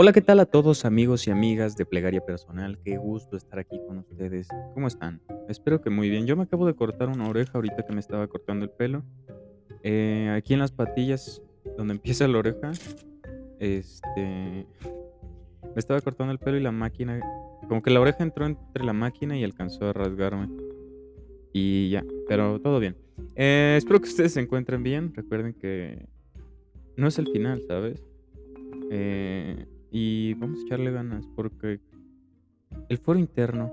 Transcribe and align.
Hola, 0.00 0.12
¿qué 0.12 0.20
tal 0.20 0.38
a 0.38 0.46
todos 0.46 0.84
amigos 0.84 1.26
y 1.26 1.32
amigas 1.32 1.76
de 1.76 1.84
Plegaria 1.84 2.24
Personal? 2.24 2.78
Qué 2.84 2.98
gusto 2.98 3.36
estar 3.36 3.58
aquí 3.58 3.80
con 3.84 3.98
ustedes. 3.98 4.46
¿Cómo 4.72 4.86
están? 4.86 5.20
Espero 5.48 5.80
que 5.80 5.90
muy 5.90 6.08
bien. 6.08 6.24
Yo 6.24 6.36
me 6.36 6.44
acabo 6.44 6.68
de 6.68 6.74
cortar 6.74 7.08
una 7.08 7.28
oreja 7.28 7.50
ahorita 7.54 7.84
que 7.84 7.92
me 7.92 7.98
estaba 7.98 8.28
cortando 8.28 8.64
el 8.64 8.70
pelo. 8.70 9.02
Eh, 9.82 10.32
aquí 10.36 10.54
en 10.54 10.60
las 10.60 10.70
patillas, 10.70 11.42
donde 11.76 11.94
empieza 11.94 12.28
la 12.28 12.38
oreja, 12.38 12.70
este, 13.58 14.68
me 15.64 15.74
estaba 15.74 16.00
cortando 16.00 16.32
el 16.32 16.38
pelo 16.38 16.58
y 16.58 16.62
la 16.62 16.70
máquina, 16.70 17.18
como 17.66 17.82
que 17.82 17.90
la 17.90 18.00
oreja 18.00 18.22
entró 18.22 18.46
entre 18.46 18.84
la 18.84 18.92
máquina 18.92 19.36
y 19.36 19.42
alcanzó 19.42 19.86
a 19.86 19.92
rasgarme. 19.92 20.48
Y 21.52 21.90
ya, 21.90 22.04
pero 22.28 22.60
todo 22.60 22.78
bien. 22.78 22.94
Eh, 23.34 23.74
espero 23.76 24.00
que 24.00 24.08
ustedes 24.08 24.32
se 24.34 24.38
encuentren 24.38 24.84
bien. 24.84 25.12
Recuerden 25.12 25.54
que 25.54 26.06
no 26.96 27.08
es 27.08 27.18
el 27.18 27.26
final, 27.26 27.64
¿sabes? 27.66 28.00
Eh, 28.92 29.66
y 29.90 30.34
vamos 30.34 30.60
a 30.60 30.62
echarle 30.64 30.90
ganas 30.90 31.26
porque 31.34 31.80
el 32.88 32.98
foro 32.98 33.18
interno, 33.18 33.72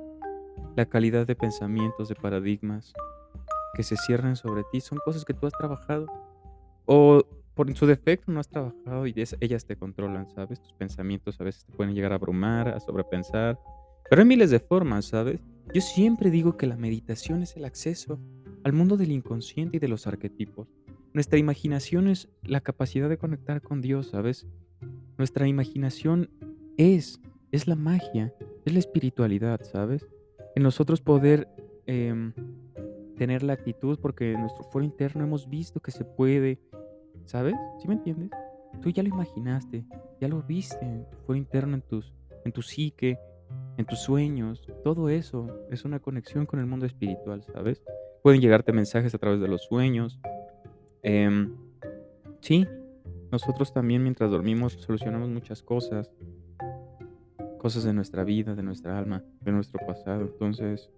la 0.76 0.86
calidad 0.86 1.28
de 1.28 1.36
pensamientos, 1.36 2.10
de 2.10 2.16
paradigmas 2.16 2.94
que 3.74 3.84
se 3.84 3.98
cierran 3.98 4.36
sobre 4.36 4.64
ti 4.72 4.82
son 4.82 5.00
cosas 5.04 5.26
que 5.26 5.34
tú 5.34 5.48
has 5.48 5.54
trabajado 5.54 6.08
o 6.86 7.24
por 7.56 7.74
su 7.76 7.86
defecto 7.86 8.32
no 8.32 8.40
has 8.40 8.50
trabajado 8.50 9.08
y 9.08 9.14
ellas 9.40 9.66
te 9.66 9.78
controlan, 9.78 10.30
¿sabes? 10.30 10.62
Tus 10.62 10.74
pensamientos 10.74 11.40
a 11.40 11.46
veces 11.46 11.66
te 11.66 11.72
pueden 11.72 11.96
llegar 11.96 12.12
a 12.12 12.16
abrumar, 12.16 12.68
a 12.68 12.80
sobrepensar, 12.80 13.58
pero 14.10 14.22
hay 14.22 14.28
miles 14.28 14.52
de 14.52 14.60
formas, 14.60 15.06
¿sabes? 15.06 15.40
Yo 15.74 15.82
siempre 15.82 16.30
digo 16.30 16.58
que 16.58 16.68
la 16.68 16.76
meditación 16.76 17.44
es 17.44 17.56
el 17.56 17.66
acceso 17.66 18.20
al 18.64 18.74
mundo 18.74 18.98
del 18.98 19.12
inconsciente 19.12 19.78
y 19.78 19.80
de 19.80 19.88
los 19.88 20.06
arquetipos. 20.06 20.68
Nuestra 21.14 21.40
imaginación 21.40 22.10
es 22.10 22.30
la 22.44 22.60
capacidad 22.60 23.08
de 23.08 23.18
conectar 23.18 23.62
con 23.62 23.82
Dios, 23.82 24.10
¿sabes? 24.10 24.48
Nuestra 25.18 25.48
imaginación 25.48 26.30
es, 26.78 27.22
es 27.52 27.68
la 27.68 27.76
magia, 27.76 28.34
es 28.66 28.74
la 28.74 28.80
espiritualidad, 28.80 29.62
¿sabes? 29.64 30.06
En 30.56 30.64
nosotros 30.64 31.02
poder 31.02 31.48
em, 31.86 32.34
tener 33.16 33.44
la 33.44 33.54
actitud, 33.54 34.00
porque 34.00 34.34
en 34.34 34.42
nuestro 34.42 34.64
foro 34.66 34.84
interno 34.84 35.24
hemos 35.24 35.50
visto 35.50 35.80
que 35.80 35.92
se 35.92 36.04
puede, 36.04 36.60
¿sabes? 37.26 37.56
¿Sí 37.82 37.88
me 37.88 37.96
entiendes? 37.96 38.30
Tú 38.82 38.90
ya 38.90 39.04
lo 39.04 39.10
imaginaste, 39.10 39.86
ya 40.20 40.28
lo 40.28 40.42
viste 40.44 40.84
en 40.84 41.10
tu 41.10 41.18
foro 41.20 41.38
interno, 41.38 41.76
en, 41.76 41.82
tus, 41.82 42.14
en 42.44 42.52
tu 42.52 42.62
psique, 42.62 43.18
en 43.78 43.86
tus 43.86 44.00
sueños, 44.00 44.68
todo 44.84 45.10
eso 45.10 45.66
es 45.70 45.86
una 45.86 46.00
conexión 46.00 46.46
con 46.46 46.60
el 46.60 46.66
mundo 46.66 46.86
espiritual, 46.86 47.44
¿sabes? 47.44 47.82
Pueden 48.22 48.42
llegarte 48.42 48.72
mensajes 48.72 49.14
a 49.14 49.18
través 49.18 49.40
de 49.40 49.48
los 49.48 49.64
sueños. 49.64 50.20
Em, 51.04 51.56
sí, 52.42 52.66
nosotros 53.36 53.74
también 53.74 54.02
mientras 54.02 54.32
dormimos 54.32 54.74
solucionamos 54.80 55.28
muchas 55.28 55.62
cosas, 55.62 56.10
cosas 57.58 57.84
de 57.84 57.92
nuestra 57.92 58.24
vida, 58.24 58.56
de 58.56 58.64
nuestra 58.64 58.98
alma, 58.98 59.26
de 59.42 59.52
nuestro 59.52 59.86
pasado. 59.86 60.22
Entonces, 60.22 60.90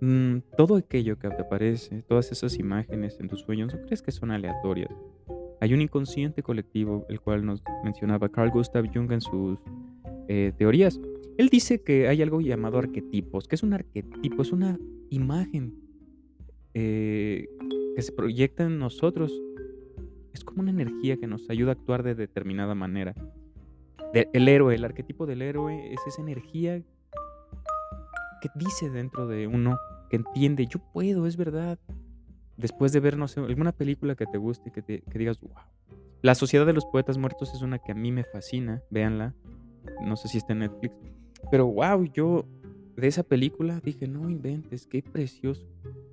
mm, 0.00 0.38
todo 0.56 0.74
aquello 0.74 1.16
que 1.16 1.28
te 1.28 1.42
aparece, 1.42 2.02
todas 2.02 2.32
esas 2.32 2.58
imágenes 2.58 3.20
en 3.20 3.28
tus 3.28 3.42
sueños, 3.42 3.72
no 3.72 3.80
crees 3.82 4.02
que 4.02 4.10
son 4.10 4.32
aleatorias. 4.32 4.90
Hay 5.60 5.72
un 5.72 5.80
inconsciente 5.80 6.42
colectivo, 6.42 7.06
el 7.08 7.20
cual 7.20 7.46
nos 7.46 7.62
mencionaba 7.84 8.28
Carl 8.30 8.50
Gustav 8.50 8.84
Jung 8.92 9.12
en 9.12 9.20
sus 9.20 9.60
eh, 10.26 10.52
teorías. 10.58 11.00
Él 11.38 11.50
dice 11.50 11.82
que 11.82 12.08
hay 12.08 12.20
algo 12.20 12.40
llamado 12.40 12.78
arquetipos. 12.78 13.46
que 13.46 13.54
es 13.54 13.62
un 13.62 13.74
arquetipo? 13.74 14.42
Es 14.42 14.50
una 14.50 14.76
imagen 15.08 15.74
eh, 16.74 17.48
que 17.94 18.02
se 18.02 18.10
proyecta 18.10 18.64
en 18.64 18.80
nosotros 18.80 19.40
es 20.32 20.44
como 20.44 20.62
una 20.62 20.70
energía 20.70 21.16
que 21.16 21.26
nos 21.26 21.48
ayuda 21.50 21.72
a 21.72 21.74
actuar 21.74 22.02
de 22.02 22.14
determinada 22.14 22.74
manera. 22.74 23.14
el 24.12 24.48
héroe, 24.48 24.74
el 24.74 24.84
arquetipo 24.84 25.26
del 25.26 25.42
héroe 25.42 25.92
es 25.92 26.00
esa 26.06 26.22
energía 26.22 26.82
que 28.40 28.48
dice 28.54 28.90
dentro 28.90 29.26
de 29.26 29.46
uno, 29.46 29.76
que 30.08 30.16
entiende, 30.16 30.66
yo 30.66 30.80
puedo, 30.92 31.26
es 31.26 31.36
verdad. 31.36 31.78
Después 32.56 32.92
de 32.92 33.00
ver, 33.00 33.16
no 33.16 33.28
sé, 33.28 33.40
alguna 33.40 33.72
película 33.72 34.14
que 34.14 34.26
te 34.26 34.38
guste, 34.38 34.70
que, 34.70 34.82
te, 34.82 35.02
que 35.02 35.18
digas, 35.18 35.40
wow. 35.40 35.52
La 36.22 36.34
Sociedad 36.34 36.66
de 36.66 36.74
los 36.74 36.84
Poetas 36.84 37.16
Muertos 37.16 37.54
es 37.54 37.62
una 37.62 37.78
que 37.78 37.92
a 37.92 37.94
mí 37.94 38.12
me 38.12 38.24
fascina, 38.24 38.82
véanla. 38.90 39.34
No 40.02 40.16
sé 40.16 40.28
si 40.28 40.38
está 40.38 40.52
en 40.52 40.60
Netflix. 40.60 40.94
Pero 41.50 41.66
wow, 41.66 42.04
yo 42.12 42.44
de 42.96 43.06
esa 43.06 43.22
película 43.22 43.80
dije, 43.80 44.06
no 44.06 44.28
inventes, 44.28 44.86
qué 44.86 45.02
precioso. 45.02 45.66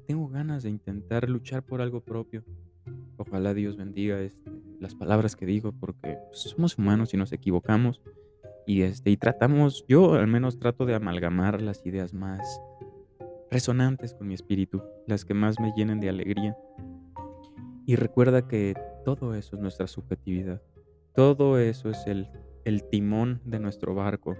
Tengo 0.07 0.29
ganas 0.29 0.63
de 0.63 0.69
intentar 0.69 1.29
luchar 1.29 1.63
por 1.63 1.81
algo 1.81 1.99
propio. 1.99 2.43
Ojalá 3.27 3.53
Dios 3.53 3.77
bendiga 3.77 4.19
este, 4.21 4.51
las 4.79 4.95
palabras 4.95 5.35
que 5.35 5.45
digo 5.45 5.73
porque 5.73 6.17
pues, 6.27 6.39
somos 6.41 6.77
humanos 6.77 7.13
y 7.13 7.17
nos 7.17 7.31
equivocamos 7.33 8.01
y, 8.65 8.81
este, 8.81 9.09
y 9.09 9.17
tratamos, 9.17 9.85
yo 9.87 10.13
al 10.15 10.27
menos 10.27 10.59
trato 10.59 10.85
de 10.85 10.93
amalgamar 10.93 11.61
las 11.61 11.85
ideas 11.85 12.13
más 12.13 12.61
resonantes 13.49 14.13
con 14.13 14.27
mi 14.27 14.33
espíritu, 14.33 14.83
las 15.07 15.23
que 15.23 15.33
más 15.33 15.59
me 15.59 15.71
llenen 15.75 16.01
de 16.01 16.09
alegría. 16.09 16.57
Y 17.85 17.95
recuerda 17.95 18.47
que 18.47 18.75
todo 19.05 19.33
eso 19.35 19.55
es 19.55 19.61
nuestra 19.61 19.87
subjetividad, 19.87 20.61
todo 21.15 21.57
eso 21.57 21.89
es 21.89 22.05
el, 22.07 22.27
el 22.65 22.83
timón 22.83 23.39
de 23.45 23.59
nuestro 23.59 23.95
barco. 23.95 24.35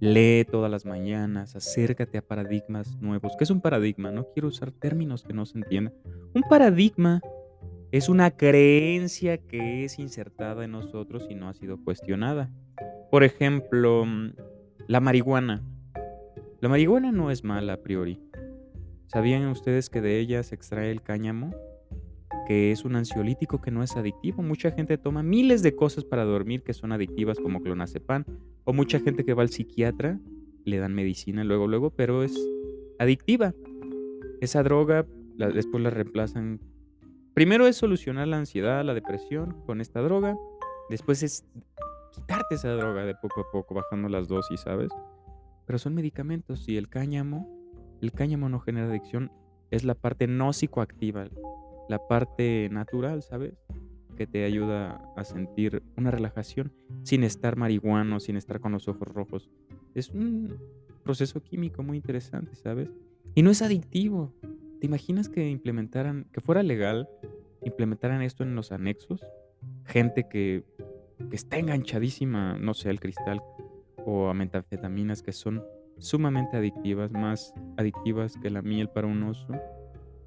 Lee 0.00 0.44
todas 0.50 0.68
las 0.68 0.84
mañanas, 0.84 1.54
acércate 1.54 2.18
a 2.18 2.26
paradigmas 2.26 3.00
nuevos. 3.00 3.34
¿Qué 3.38 3.44
es 3.44 3.50
un 3.50 3.60
paradigma? 3.60 4.10
No 4.10 4.26
quiero 4.32 4.48
usar 4.48 4.72
términos 4.72 5.22
que 5.22 5.32
no 5.32 5.46
se 5.46 5.58
entiendan. 5.58 5.94
Un 6.34 6.42
paradigma 6.42 7.20
es 7.92 8.08
una 8.08 8.30
creencia 8.30 9.36
que 9.36 9.84
es 9.84 9.98
insertada 9.98 10.64
en 10.64 10.72
nosotros 10.72 11.26
y 11.28 11.34
no 11.34 11.50
ha 11.50 11.52
sido 11.52 11.76
cuestionada. 11.76 12.50
Por 13.10 13.22
ejemplo, 13.22 14.06
mm, 14.06 14.32
la 14.88 15.00
marihuana. 15.00 15.62
La 16.62 16.70
marihuana 16.70 17.12
no 17.12 17.30
es 17.30 17.44
mala 17.44 17.74
a 17.74 17.82
priori. 17.82 18.18
¿Sabían 19.08 19.46
ustedes 19.48 19.90
que 19.90 20.00
de 20.00 20.18
ella 20.18 20.42
se 20.42 20.54
extrae 20.54 20.90
el 20.90 21.02
cáñamo? 21.02 21.50
Que 22.48 22.72
es 22.72 22.86
un 22.86 22.96
ansiolítico 22.96 23.60
que 23.60 23.70
no 23.70 23.82
es 23.82 23.94
adictivo. 23.94 24.42
Mucha 24.42 24.70
gente 24.70 24.96
toma 24.96 25.22
miles 25.22 25.62
de 25.62 25.76
cosas 25.76 26.06
para 26.06 26.24
dormir 26.24 26.62
que 26.62 26.72
son 26.72 26.92
adictivas 26.92 27.38
como 27.38 27.60
clonazepam. 27.60 28.24
O 28.64 28.72
mucha 28.72 29.00
gente 29.00 29.22
que 29.22 29.34
va 29.34 29.42
al 29.42 29.50
psiquiatra, 29.50 30.18
le 30.64 30.78
dan 30.78 30.94
medicina 30.94 31.44
luego, 31.44 31.66
luego, 31.68 31.90
pero 31.90 32.22
es 32.22 32.34
adictiva. 32.98 33.52
Esa 34.40 34.62
droga 34.62 35.06
después 35.36 35.82
la 35.82 35.90
reemplazan 35.90 36.58
Primero 37.34 37.66
es 37.66 37.76
solucionar 37.76 38.28
la 38.28 38.36
ansiedad, 38.36 38.84
la 38.84 38.92
depresión 38.92 39.62
con 39.64 39.80
esta 39.80 40.00
droga. 40.02 40.36
Después 40.90 41.22
es 41.22 41.46
quitarte 42.12 42.56
esa 42.56 42.70
droga 42.72 43.04
de 43.04 43.14
poco 43.14 43.40
a 43.40 43.50
poco, 43.50 43.74
bajando 43.74 44.08
las 44.08 44.28
dosis, 44.28 44.60
¿sabes? 44.60 44.90
Pero 45.66 45.78
son 45.78 45.94
medicamentos 45.94 46.68
y 46.68 46.76
el 46.76 46.88
cáñamo, 46.88 47.48
el 48.02 48.12
cáñamo 48.12 48.48
no 48.48 48.60
genera 48.60 48.88
adicción, 48.88 49.32
es 49.70 49.84
la 49.84 49.94
parte 49.94 50.26
no 50.26 50.52
psicoactiva, 50.52 51.28
la 51.88 52.06
parte 52.06 52.68
natural, 52.70 53.22
¿sabes? 53.22 53.54
Que 54.16 54.26
te 54.26 54.44
ayuda 54.44 55.00
a 55.16 55.24
sentir 55.24 55.82
una 55.96 56.10
relajación 56.10 56.72
sin 57.02 57.24
estar 57.24 57.56
marihuano, 57.56 58.20
sin 58.20 58.36
estar 58.36 58.60
con 58.60 58.72
los 58.72 58.88
ojos 58.88 59.08
rojos. 59.08 59.50
Es 59.94 60.10
un 60.10 60.58
proceso 61.02 61.42
químico 61.42 61.82
muy 61.82 61.96
interesante, 61.96 62.54
¿sabes? 62.54 62.90
Y 63.34 63.42
no 63.42 63.50
es 63.50 63.62
adictivo. 63.62 64.34
¿Te 64.80 64.86
imaginas 64.86 65.28
que 65.28 65.48
implementaran, 65.48 66.26
que 66.32 66.40
fuera 66.40 66.62
legal, 66.62 67.08
implementaran 67.64 68.22
esto 68.22 68.42
en 68.42 68.54
los 68.54 68.72
anexos? 68.72 69.26
Gente 69.84 70.28
que, 70.28 70.64
está 71.30 71.56
enganchadísima, 71.58 72.58
no 72.58 72.74
sé, 72.74 72.90
al 72.90 72.98
cristal 72.98 73.40
o 74.04 74.28
a 74.28 74.34
metanfetaminas 74.34 75.22
que 75.22 75.32
son 75.32 75.64
sumamente 75.98 76.56
adictivas, 76.56 77.12
más 77.12 77.54
adictivas 77.76 78.36
que 78.42 78.50
la 78.50 78.60
miel 78.60 78.88
para 78.88 79.06
un 79.06 79.22
oso. 79.22 79.46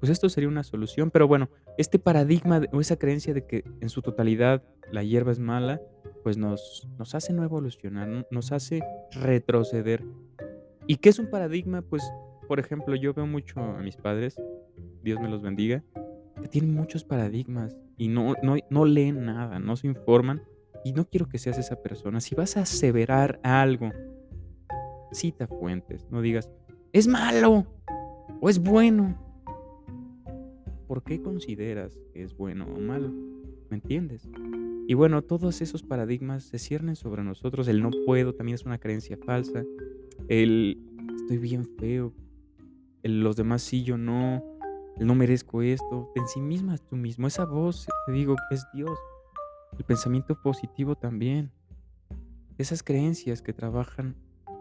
Pues 0.00 0.10
esto 0.10 0.28
sería 0.28 0.48
una 0.48 0.62
solución, 0.62 1.10
pero 1.10 1.28
bueno, 1.28 1.50
este 1.76 1.98
paradigma 1.98 2.62
o 2.72 2.80
esa 2.80 2.96
creencia 2.96 3.34
de 3.34 3.46
que 3.46 3.64
en 3.80 3.90
su 3.90 4.00
totalidad 4.00 4.62
la 4.90 5.02
hierba 5.02 5.32
es 5.32 5.38
mala, 5.38 5.82
pues 6.22 6.38
nos, 6.38 6.88
nos 6.98 7.14
hace 7.14 7.32
no 7.32 7.44
evolucionar, 7.44 8.26
nos 8.30 8.52
hace 8.52 8.82
retroceder. 9.12 10.02
¿Y 10.86 10.96
qué 10.96 11.10
es 11.10 11.18
un 11.18 11.28
paradigma? 11.28 11.82
Pues 11.82 12.02
por 12.46 12.60
ejemplo, 12.60 12.94
yo 12.94 13.12
veo 13.12 13.26
mucho 13.26 13.60
a 13.60 13.80
mis 13.80 13.96
padres, 13.96 14.40
Dios 15.02 15.20
me 15.20 15.28
los 15.28 15.42
bendiga, 15.42 15.82
tienen 16.50 16.74
muchos 16.74 17.04
paradigmas 17.04 17.76
y 17.96 18.08
no, 18.08 18.34
no, 18.42 18.56
no 18.70 18.84
leen 18.84 19.24
nada, 19.24 19.58
no 19.58 19.76
se 19.76 19.86
informan. 19.86 20.42
Y 20.84 20.92
no 20.92 21.04
quiero 21.08 21.28
que 21.28 21.38
seas 21.38 21.58
esa 21.58 21.82
persona. 21.82 22.20
Si 22.20 22.34
vas 22.36 22.56
a 22.56 22.60
aseverar 22.60 23.40
algo, 23.42 23.90
cita 25.10 25.48
fuentes. 25.48 26.06
No 26.10 26.20
digas, 26.20 26.48
es 26.92 27.08
malo 27.08 27.66
o 28.40 28.48
es 28.48 28.60
bueno. 28.60 29.20
¿Por 30.86 31.02
qué 31.02 31.20
consideras 31.20 31.98
que 32.12 32.22
es 32.22 32.36
bueno 32.36 32.66
o 32.66 32.78
malo? 32.78 33.10
¿Me 33.68 33.76
entiendes? 33.76 34.28
Y 34.86 34.94
bueno, 34.94 35.22
todos 35.22 35.60
esos 35.60 35.82
paradigmas 35.82 36.44
se 36.44 36.60
ciernen 36.60 36.94
sobre 36.94 37.24
nosotros. 37.24 37.66
El 37.66 37.82
no 37.82 37.90
puedo 38.04 38.34
también 38.34 38.54
es 38.54 38.64
una 38.64 38.78
creencia 38.78 39.18
falsa. 39.24 39.64
El 40.28 40.78
estoy 41.16 41.38
bien 41.38 41.64
feo 41.64 42.12
los 43.08 43.36
demás 43.36 43.62
sí, 43.62 43.82
yo 43.82 43.96
no, 43.96 44.55
no 45.04 45.14
merezco 45.14 45.62
esto. 45.62 46.10
En 46.14 46.26
sí 46.26 46.40
misma 46.40 46.74
es 46.74 46.82
tú 46.82 46.96
mismo. 46.96 47.26
Esa 47.26 47.44
voz, 47.44 47.86
te 48.06 48.12
digo, 48.12 48.36
es 48.50 48.64
Dios. 48.72 48.98
El 49.78 49.84
pensamiento 49.84 50.40
positivo 50.40 50.96
también. 50.96 51.50
Esas 52.58 52.82
creencias 52.82 53.42
que 53.42 53.52
trabajan 53.52 54.16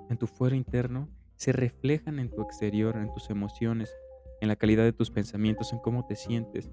en 0.10 0.18
tu 0.18 0.28
fuero 0.28 0.56
interno 0.56 1.08
se 1.36 1.52
reflejan 1.52 2.20
en 2.20 2.30
tu 2.30 2.42
exterior, 2.42 2.98
en 2.98 3.14
tus 3.14 3.30
emociones, 3.30 3.94
en 4.42 4.48
la 4.50 4.56
calidad 4.56 4.84
de 4.84 4.94
tus 4.94 5.12
pensamientos, 5.12 5.72
en 5.72 5.80
cómo 5.80 6.06
te 6.06 6.16
sientes. 6.16 6.70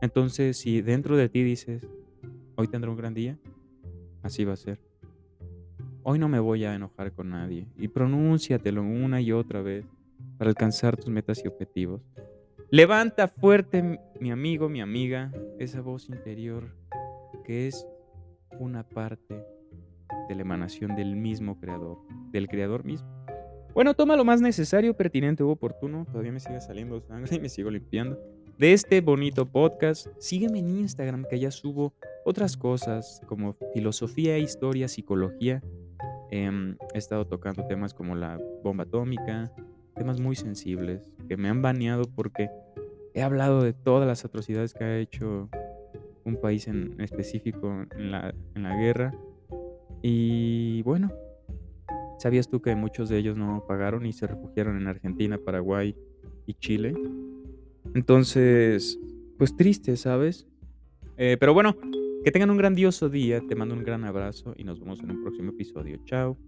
Entonces, 0.00 0.58
si 0.58 0.82
dentro 0.82 1.16
de 1.16 1.28
ti 1.28 1.42
dices, 1.42 1.86
hoy 2.56 2.68
tendré 2.68 2.90
un 2.90 2.96
gran 2.96 3.14
día, 3.14 3.38
así 4.22 4.44
va 4.44 4.54
a 4.54 4.56
ser. 4.56 4.80
Hoy 6.02 6.18
no 6.18 6.28
me 6.28 6.40
voy 6.40 6.64
a 6.64 6.74
enojar 6.74 7.12
con 7.12 7.30
nadie. 7.30 7.66
Y 7.78 7.88
pronúnciatelo 7.88 8.82
una 8.82 9.20
y 9.20 9.32
otra 9.32 9.62
vez 9.62 9.86
para 10.36 10.50
alcanzar 10.50 10.96
tus 10.96 11.08
metas 11.08 11.42
y 11.44 11.48
objetivos. 11.48 12.02
Levanta 12.74 13.28
fuerte, 13.28 14.00
mi 14.18 14.32
amigo, 14.32 14.68
mi 14.68 14.80
amiga, 14.80 15.30
esa 15.60 15.80
voz 15.80 16.08
interior 16.08 16.74
que 17.44 17.68
es 17.68 17.86
una 18.58 18.82
parte 18.82 19.44
de 20.28 20.34
la 20.34 20.40
emanación 20.40 20.96
del 20.96 21.14
mismo 21.14 21.60
creador, 21.60 21.98
del 22.32 22.48
creador 22.48 22.84
mismo. 22.84 23.08
Bueno, 23.74 23.94
toma 23.94 24.16
lo 24.16 24.24
más 24.24 24.40
necesario, 24.40 24.96
pertinente 24.96 25.44
u 25.44 25.50
oportuno. 25.50 26.04
Todavía 26.06 26.32
me 26.32 26.40
sigue 26.40 26.60
saliendo 26.60 27.00
sangre 27.00 27.36
y 27.36 27.38
me 27.38 27.48
sigo 27.48 27.70
limpiando. 27.70 28.18
De 28.58 28.72
este 28.72 29.00
bonito 29.00 29.46
podcast, 29.46 30.08
sígueme 30.18 30.58
en 30.58 30.70
Instagram 30.70 31.26
que 31.30 31.36
allá 31.36 31.52
subo 31.52 31.94
otras 32.24 32.56
cosas 32.56 33.20
como 33.28 33.54
filosofía, 33.72 34.36
historia, 34.38 34.88
psicología. 34.88 35.62
Em, 36.32 36.76
he 36.92 36.98
estado 36.98 37.24
tocando 37.24 37.68
temas 37.68 37.94
como 37.94 38.16
la 38.16 38.40
bomba 38.64 38.82
atómica, 38.82 39.52
temas 39.94 40.20
muy 40.20 40.36
sensibles 40.36 41.10
que 41.28 41.36
me 41.36 41.48
han 41.48 41.62
baneado 41.62 42.04
porque 42.04 42.50
he 43.14 43.22
hablado 43.22 43.62
de 43.62 43.72
todas 43.72 44.06
las 44.06 44.24
atrocidades 44.24 44.74
que 44.74 44.84
ha 44.84 44.98
hecho 44.98 45.48
un 46.24 46.40
país 46.40 46.68
en 46.68 47.00
específico 47.00 47.84
en 47.96 48.10
la, 48.10 48.34
en 48.54 48.62
la 48.62 48.76
guerra. 48.76 49.14
Y 50.02 50.82
bueno, 50.82 51.10
¿Sabías 52.24 52.48
tú 52.48 52.62
que 52.62 52.74
muchos 52.74 53.10
de 53.10 53.18
ellos 53.18 53.36
no 53.36 53.64
pagaron 53.66 54.06
y 54.06 54.12
se 54.14 54.26
refugiaron 54.26 54.78
en 54.78 54.86
Argentina, 54.86 55.36
Paraguay 55.36 55.94
y 56.46 56.54
Chile? 56.54 56.94
Entonces, 57.94 58.98
pues 59.36 59.54
triste, 59.56 59.96
¿sabes? 59.96 60.46
Eh, 61.16 61.36
pero 61.38 61.52
bueno, 61.52 61.76
que 62.24 62.30
tengan 62.30 62.50
un 62.50 62.56
grandioso 62.56 63.08
día, 63.10 63.42
te 63.46 63.54
mando 63.54 63.74
un 63.74 63.84
gran 63.84 64.04
abrazo 64.04 64.54
y 64.56 64.64
nos 64.64 64.80
vemos 64.80 65.00
en 65.00 65.10
un 65.10 65.22
próximo 65.22 65.50
episodio. 65.50 65.98
Chao. 66.06 66.38